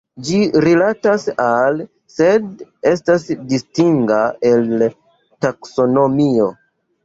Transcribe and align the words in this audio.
Ĝi 0.27 0.37
rilatas 0.63 1.25
al, 1.47 1.83
sed 2.15 2.65
estas 2.93 3.29
distinga 3.53 4.21
el 4.55 4.69
taksonomio. 4.89 6.53